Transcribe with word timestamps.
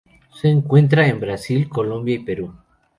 Se 0.33 0.47
encuentra 0.49 1.07
en 1.07 1.19
Brasil, 1.19 1.69
Colombia 1.69 2.15
y 2.15 2.23
Perú. 2.25 2.51